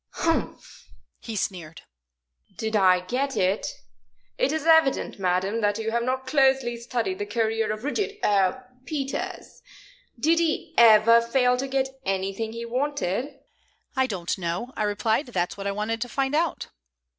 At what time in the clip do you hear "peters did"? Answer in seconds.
8.85-10.39